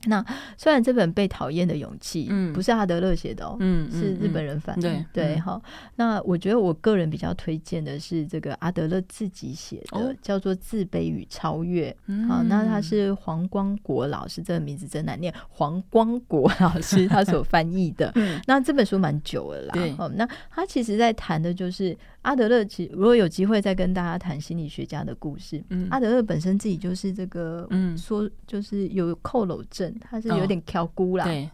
[0.06, 0.24] 那
[0.56, 5.60] 虽然这本被讨厌的勇气，嗯，不是阿德勒写的哦，嗯，是日本人翻的，嗯、对对哈。
[5.96, 11.94] 那我觉得我个人比较推荐的是这个阿德勒自己写的，哦、叫做《自卑与超越》。
[12.28, 18.12] 好，那他是黄光国老师，这个名字真难念，黄光国老师他所翻译的。
[18.46, 19.94] 那这本书蛮久了啦，对。
[20.16, 29.94] 那他其实在谈的就是阿德勒，其实如果有机会再跟大家谈心理学家的故事，嗯，阿德勒本身自己就是这个，嗯，说就是有佝僂症。
[30.00, 31.48] 他是有点挑孤啦，对，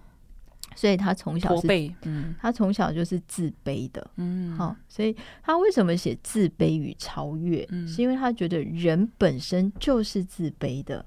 [0.76, 1.66] 所以他从小是，
[2.02, 7.66] 嗯，他从小就是自卑的，嗯，好，所以他为什么写自卑与超越？
[7.70, 11.04] 嗯，是因为他觉得人本身就是自卑的，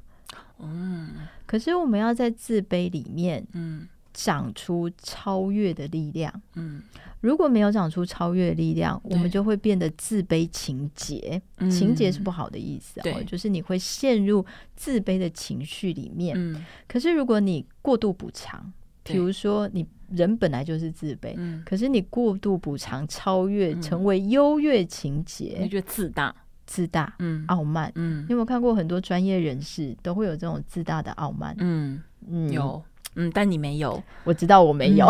[0.59, 1.11] 嗯，
[1.45, 6.31] 可是我们要在自卑里面，嗯，长出超越的力量。
[6.55, 6.81] 嗯，
[7.21, 11.41] 如果没有长出超越的力量，我们就会变得自卑情结。
[11.57, 11.69] 嗯。
[11.71, 13.13] 情结是不好的意思，对。
[13.13, 14.45] 哦，就是你会陷入
[14.75, 16.35] 自卑的情绪里面。
[16.37, 16.63] 嗯。
[16.87, 18.71] 可是如果你过度补偿，
[19.03, 23.81] 比如说你人本来就是自卑，嗯，可是你过度补偿、超越，嗯。
[23.81, 27.43] 成为优越情节你结、觉得自大，自大、嗯。
[27.47, 27.91] 傲慢。
[27.95, 28.23] 嗯。
[28.23, 31.55] 你有没有看过很多专业人士都会有这种自大的傲慢？
[31.59, 32.81] 嗯，嗯，有，
[33.15, 35.07] 嗯，但你没有，我知道我没有，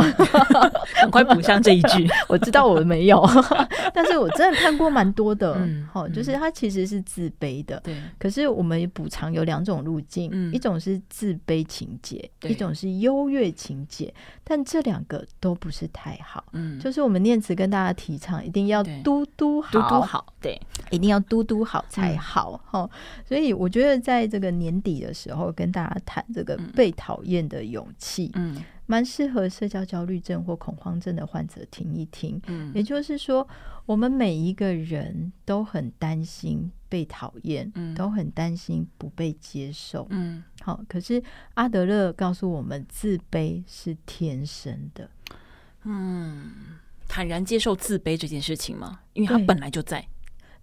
[0.95, 2.07] 赶快补上这一句。
[2.27, 3.23] 我知道我没有，
[3.93, 5.53] 但是我真的看过蛮多的。
[5.57, 7.79] 嗯好、就是他其实是自卑的。
[7.83, 10.53] 对，可是我们补偿有两种路径，嗯。
[10.53, 12.51] 一种是自卑情节，对。
[12.51, 14.13] 一种是优越情节，
[14.43, 16.43] 但这两个都不是太好。
[16.53, 22.89] 嗯，就是我们念慈跟大家提倡，一定要嘟嘟好，嘟嘟好，对，一定要嘟嘟好嗯才好哈、
[23.25, 32.39] 所以我觉得在这个年底的时候，跟大家谈这个被讨厌的勇气，嗯蛮适合社交焦虑症或恐慌症的患者听一听。
[32.47, 33.47] 嗯也就是说，
[33.85, 40.05] 我们每一个人都很担心被讨厌，嗯都很担心不被接受。
[40.09, 45.09] 嗯好，可是阿德勒告诉我们，自卑是天生的。
[45.83, 46.51] 嗯，
[47.07, 48.99] 坦然接受自卑这件事情嘛？
[49.13, 50.05] 因为他本来就在，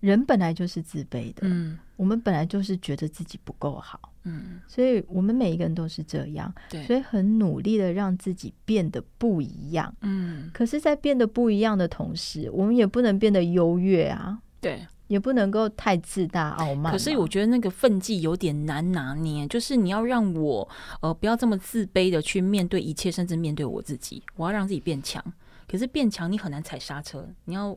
[0.01, 9.95] 人本来就是自卑的，嗯我们本来就是觉得自己不够好，嗯，所以我们每一个人都是这样，对，所以很努力的让自己变得不一样。
[10.01, 14.87] 嗯可是，在变得不一样的同时，我们也不能变得优越啊，对。
[15.11, 16.91] 也不能够太自大傲慢嘛。
[16.93, 20.69] 可是我觉得那个分际有点难拿捏，就是你要让我
[21.01, 25.21] 呃不要这么自卑的去面对一切，甚至面对我自己，我要让自己变强。
[25.67, 27.77] 可是变强你很难踩刹车，你要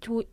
[0.00, 0.26] 就会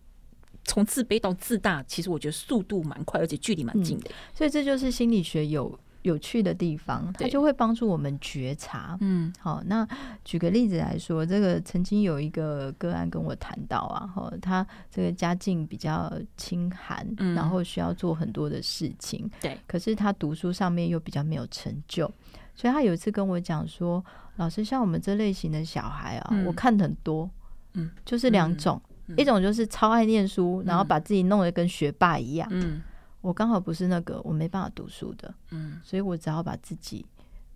[0.68, 4.12] 从自卑到自大，其实我觉得速度蛮快，而且距离蛮近的。
[4.36, 8.96] 所以这就是心理学有有趣的地方，它就会帮助我们觉察。
[9.02, 9.34] 嗯。
[9.40, 9.88] 好，那
[10.24, 17.34] 举个例子来说，这个曾经有一个个案跟我谈到啊，哈，他这个家境比较清寒，嗯。
[17.34, 22.10] 然后需要做很多的事情，对，可是他读书上面又比较没有成就，
[22.56, 24.04] 所以他有一次跟我讲说，
[24.36, 26.46] 老师，像我们这类型的小孩啊，嗯。
[26.46, 27.30] 我看很多，
[27.74, 32.82] 嗯，就是两种，嗯一种就是超爱念书，然后把自己弄得跟学霸一样，嗯。
[33.22, 37.06] 我刚好不是那个，我没办法读书的，嗯，所以我只好把自己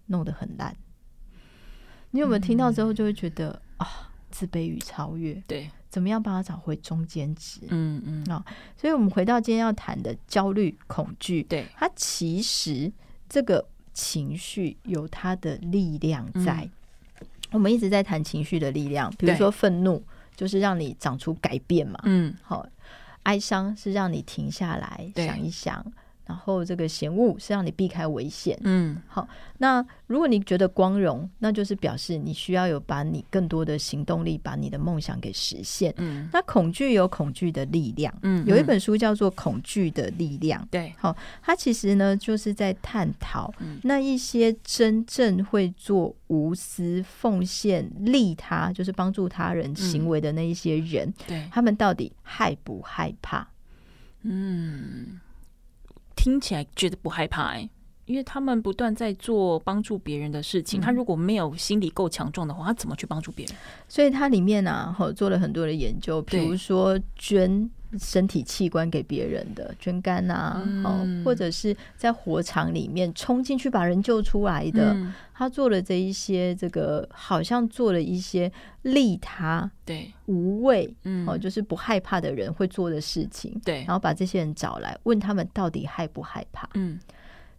[0.08, 0.76] 弄得很烂。
[2.10, 7.62] 你有没有听到之后就会觉得、啊，自卑与超越，对，怎么样帮他找回中间值？
[7.70, 8.24] 嗯嗯。
[8.26, 8.44] 啊
[8.76, 12.92] 所以，我们回到今天要谈的焦虑、恐惧，对，它其实
[13.30, 16.70] 这个情绪有它的力量在。
[17.22, 17.28] 嗯。
[17.52, 20.04] 我们一直在谈情绪的力量，比如说愤怒，
[20.42, 22.00] 就是让你长出改变嘛。
[22.06, 22.66] 嗯好，
[23.22, 25.86] 哀伤是让你停下来想一想，
[26.32, 28.58] 然后这个嫌恶是让你避开危险。
[28.64, 35.94] 嗯好，那如果你觉得光荣，那就是表示你需要有把你更多的行动力，把你的梦想给实现。
[35.98, 40.64] 嗯那恐惧有恐惧的力量，嗯，有一本书叫做《恐惧的力量》。
[40.72, 53.46] 对，好，它其实呢就是在探讨嗯那一些真正会做无私奉献、利他，就是帮助他人行为的那一些人，对，他们到底害不害怕？
[54.24, 55.20] 嗯，
[56.22, 57.68] 听起来觉得不害怕哎、
[58.06, 60.80] 因为他们不断在做帮助别人的事情。
[60.80, 63.56] 嗯他如果没有心理够强壮的话，他怎么去帮助别人？
[63.88, 67.68] 所以他里面啊，哈做了很多的研究，比如说捐
[68.00, 75.14] 身体器官给别人的，捐肝啊，好、嗯或者是在火场里面冲进去把人救出来的，嗯。
[75.34, 78.52] 他做了这一些，这个好像做了一些
[78.84, 81.28] 利他、对，无畏，嗯。
[81.28, 83.78] 哦，就是不害怕的人会做的事情，对。
[83.86, 86.70] 然，后把这些人找来，问他们到底害不害怕？
[86.76, 87.00] 嗯。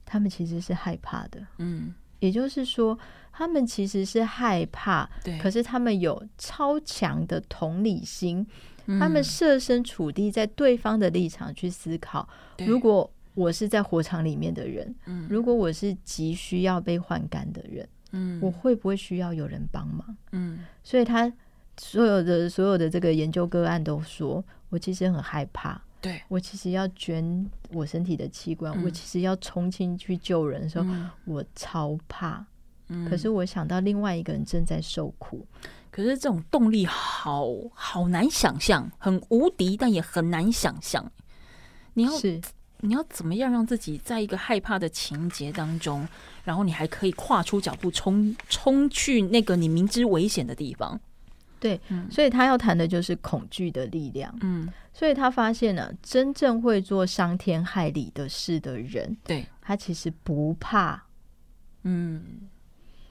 [0.04, 2.98] 他们其实是害怕的，嗯，也就是说，
[3.32, 8.46] 他们其实是害怕，对，可是他们有超强的同理心，
[8.86, 8.98] 嗯。
[8.98, 15.26] 他们设身处地在对方的立场去思考，如果我是在火场里面的人，嗯。
[15.30, 18.38] 如果我是急需要被换肝的人，嗯。
[18.42, 20.16] 我会不会需要有人帮忙？
[20.32, 20.60] 嗯。
[20.82, 21.32] 所以他
[21.78, 28.84] 所有的所有的这个研究个案都说，我其实很害怕，对，我其实要捐我身体的器官，嗯。
[28.84, 31.08] 我其实要冲进去救人的时候，嗯。
[31.24, 32.44] 我超怕。
[32.88, 33.08] 嗯。
[33.08, 35.46] 可是我想到另外一个人正在受苦，
[35.92, 41.12] 可是这种动力好好难想象，很无敌，但也很难想象。
[41.94, 42.40] 你要是
[42.80, 46.08] 你要怎么样让自己在一个害怕的情节当中，
[46.42, 50.98] 然后你还可以跨出脚步冲冲去那个你明知危险的地方？
[51.60, 54.34] 对，嗯所以他要谈的就是恐惧的力量。
[54.40, 61.00] 嗯，所以他发现呢、真正会做伤天害理的事的人，对，他其实不怕，
[61.84, 62.48] 嗯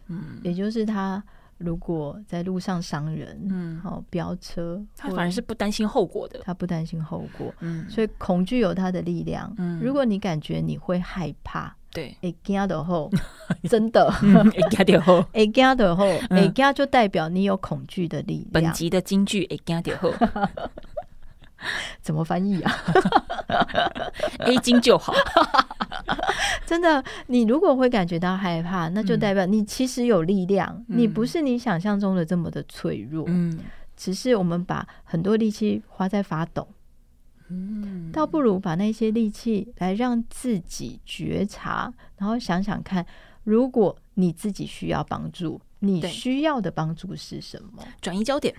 [0.08, 1.24] 嗯也就是他
[1.64, 13.10] 如果在路上伤人，嗯，好飙车，他反而是不担心后果的，他不担心后果，嗯，所以恐惧有它的力量，嗯，如果你感觉你会害怕，对，哎惊的后，
[13.70, 18.64] 真的，哎惊的后， 哎惊的后，哎惊就代表你有恐惧的力量。
[18.64, 20.12] 本集的金句，哎惊的后，
[22.02, 22.72] 怎么翻译啊？
[24.46, 25.14] A 金就好。
[26.66, 33.26] 真的，你如果会感觉到害怕，那就代表你其实有力量，嗯、你不是你想象中的这么的脆弱。
[33.28, 33.60] 嗯，
[33.98, 36.68] 只是我们把很多力气花在发抖，
[37.50, 43.06] 嗯，倒不如把那些力气来让自己觉察，然后想想看，
[43.44, 47.84] 如果你自己需要帮助，你需要的帮助是什么？
[48.02, 48.56] 转移焦点。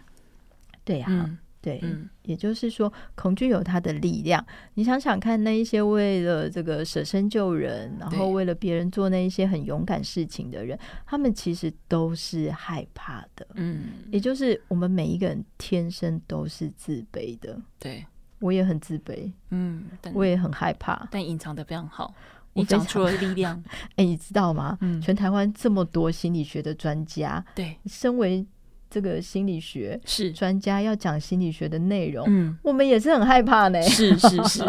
[0.84, 1.24] 对呀、啊。
[1.26, 4.44] 嗯对，嗯，也就是说，恐惧有它的力量。
[4.74, 13.46] 你想想看，那一些为了这个舍身救人，然后为了别人做那一些很勇敢事情的人，他们其实都是害怕的。
[13.54, 17.56] 嗯，也就是我们每一个人天生都是自卑的。
[17.78, 18.04] 对，
[18.40, 19.30] 我也很自卑。
[19.50, 22.12] 嗯，我也很害怕，但隐藏的非常好。
[22.54, 23.62] 你长出了力量。
[23.94, 24.76] 哎，你知道吗？
[24.80, 28.44] 嗯，全台湾这么多心理学的专家，对，身为。
[28.92, 33.80] 这个心理学是专家要讲心理学的内容，嗯，我们也是很害怕呢。
[33.80, 34.62] 是是是，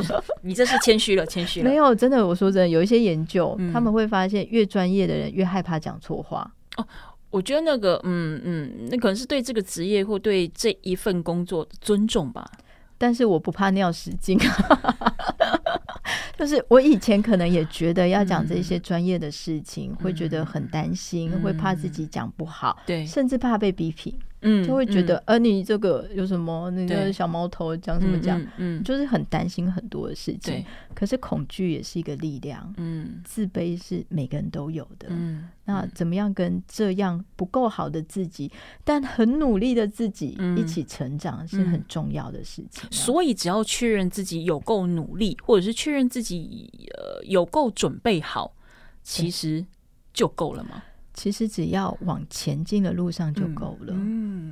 [0.44, 1.70] 你这是谦虚了，谦虚了。
[1.70, 6.50] 没有，真的，我说真的，有一些研究，嗯、他们会发现，越专业的人越害怕讲错话。
[6.78, 6.88] 哦，
[7.32, 12.50] 我觉得那个，嗯嗯，那可能是对这个职业或对这一份工作的尊重吧。
[12.98, 14.40] 但是我不怕尿失禁。
[16.38, 24.14] 就是我以前可能也觉得要讲这些专业的事情，嗯、会觉得很担心，嗯、会怕自己讲不好，对，甚至怕被批评。
[24.46, 30.62] 嗯，就会觉得，呃，你这个有什么那个小毛头讲什么讲，嗯，就是很担心很多的事情。
[30.94, 38.52] 可是恐惧也是一个力量，嗯，自卑是每个人都有的，嗯，那怎么样跟这样不够好的自己，
[38.84, 42.84] 但很努力的自己一起成长，是很重要的事情。
[42.92, 48.54] 所以只要确认自己有够努力，或者是确认自己呃有够准备好，
[49.02, 49.66] 其实
[50.14, 50.84] 就够了吗？
[51.16, 53.94] 其实只要往前进的路上就够了，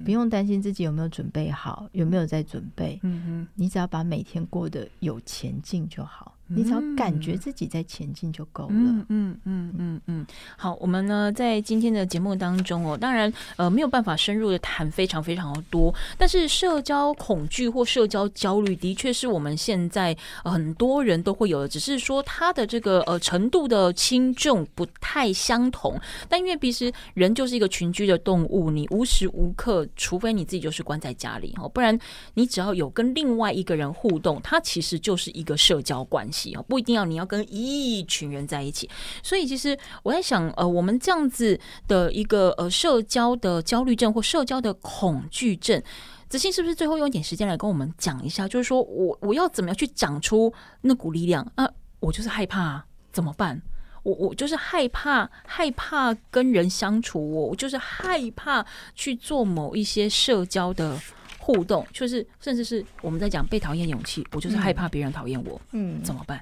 [0.05, 2.99] 不用担心自己有没有准备好，有没有在准备。
[3.01, 6.37] 嗯、哼你只要把每天过得有前进就好。
[6.55, 8.73] 你只要感觉自己在前进就够了。
[8.73, 10.25] 嗯嗯嗯嗯嗯。
[10.57, 25.99] 好，我们呢在今天的节目当中哦，当然呃没有办法深入的谈非常非常的多，但是社交恐惧或社交焦虑的确是我们现在很多人都会有的，只是说它的这个呃程度的轻重不太相同。
[26.27, 31.97] 但因为其实人就是一个群居的动物，你无时无刻，除非你自己就是关在家里哦，不然
[32.33, 36.40] 你只要有跟另外一个人互动，它其实就是一个社交关系。
[36.67, 38.89] 不一定要你要跟一群人在一起，
[39.21, 45.81] 所以其实我在想，呃，我们这样子的一个呃社交的焦虑症或社交的恐惧症，
[46.29, 48.47] 子欣是不是最后用一点时间来跟我们讲一下？
[48.47, 51.69] 就是说我我要怎么样去长出那股力量啊？
[51.99, 53.61] 我就是害怕，怎么办？
[54.03, 58.65] 我我就是害怕，害怕跟人相处，我我就是害怕
[58.95, 60.99] 去做某一些社交的。
[61.41, 66.39] 互动就是，甚至是我们在讲被讨厌勇气，我就是害怕别人讨厌我，嗯，怎么办？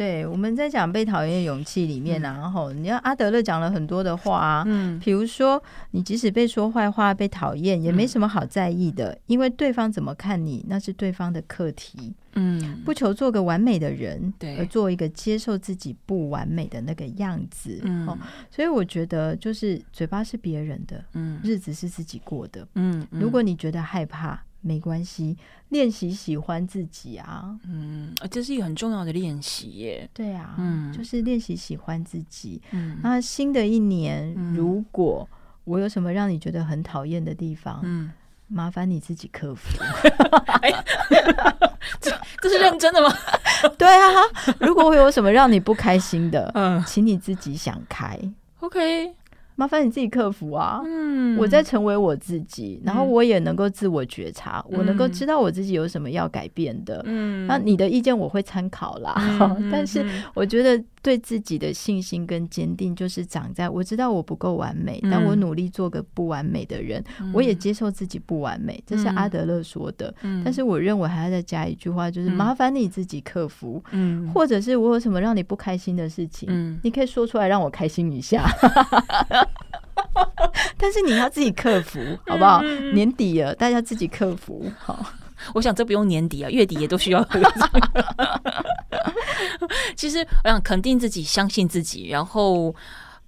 [0.00, 18.08] 对，我们在讲被讨厌的勇气里面，然后你看阿德勒讲了很多的话啊，嗯，比如说你即使被说坏话、被讨厌，也没什么好在意的，因为对方怎么看你，那是对方的课题，嗯，不求做个完美的人，对，而做一个接受自己不完美的那个样子，嗯，
[18.50, 24.42] 所以我觉得就是嘴巴是别人的，嗯，日子是自己过的，嗯，如果你觉得害怕。
[24.60, 25.36] 没关系，
[25.70, 30.08] 练习喜欢自己啊，嗯，这是一个很重要的练习耶。
[30.12, 32.60] 对啊，嗯，就是练习喜欢自己。
[32.72, 35.28] 嗯，那新的一年，嗯、如果
[35.64, 38.10] 我有什么让你觉得很讨厌的地方，嗯，
[38.48, 39.78] 麻烦你自己克服。
[40.60, 40.70] 哎、
[42.00, 42.10] 这
[42.42, 43.14] 这是认真的吗？
[43.78, 44.10] 对啊，
[44.58, 48.18] 如果我有什么让你不开心的，嗯，请你自己想开。
[48.60, 49.14] OK。
[49.60, 50.80] 麻烦你自己克服啊！
[50.86, 57.02] 嗯，我在成为我自己，然后我也能够自我觉察，嗯、我能够知道我自己有什么要改变的。
[57.04, 59.14] 嗯，那你的意见我会参考啦。
[59.60, 60.02] 嗯、但是
[60.32, 70.14] 我觉得对自己的信心跟坚定，就是长在我知道我不够完美，嗯、但我努力做个不完美的人，嗯、我也接受自己不完美，这是阿德勒说的。
[70.22, 73.84] 嗯、但是我认为还要再加一句话，就是麻烦你自己克服。
[73.90, 78.48] 嗯，或者是我有什么让你不开心的事情，嗯，你可以说出来让我开心一下。
[80.76, 82.62] 但是你要自己克服，好不好？
[82.92, 84.70] 年底了，大家自己克服。
[84.78, 85.04] 好，
[85.54, 87.26] 我想这不用年底啊，月底也都需要。
[89.96, 92.74] 其实我想肯定自己，相信自己，然后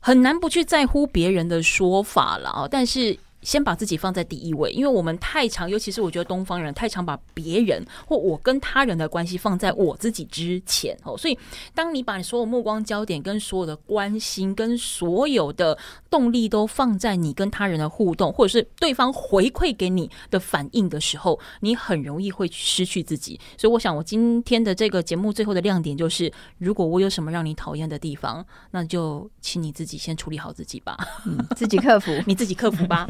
[0.01, 2.67] 很难不去在乎别人的说法了啊。
[2.71, 11.17] 但是先把自己放在第一位，因为我们太常，尤其是我觉得东方人太常把别人或我跟他人的关系放在我自己之前哦。
[11.17, 11.39] 所以，
[11.75, 15.77] 当你把你所有目光焦点、跟所有的关心、跟所有的
[16.09, 23.39] 动力都放在你跟他人的互动，或者是对方回馈给你的反应的时候，你很容易会失去自己。
[23.59, 33.07] 所以，我想我今天的这个节目最后的亮点就是，如果我有什么让你讨厌的地方，那就请你自己先处理好自己吧，嗯，自己克服， 你自己克服吧。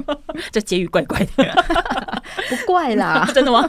[0.50, 1.44] 这结语怪怪的，
[2.48, 3.68] 不怪啦， 真的吗？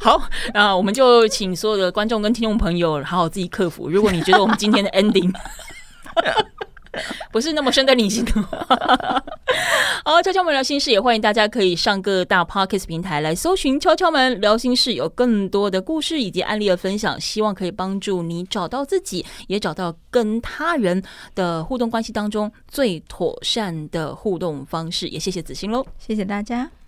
[0.00, 0.20] 好，
[0.52, 3.88] 那我们就请所有的观众跟听众朋友好好自己克服。
[3.88, 5.32] 如果你觉得我们今天的 ending
[7.32, 8.76] 不是那么深得你心的话，
[10.04, 21.02] 好，敲敲门聊心事，也欢迎大家可以上各大 Podcast 平台来搜寻“敲敲门聊心事”，有更多的故事以及案例的分享，希望可以帮助你找到自己，也找到跟他人
[21.34, 25.08] 的互动关系当中最妥善的互动方式。
[25.08, 26.81] 也谢谢子欣喽，谢谢大家。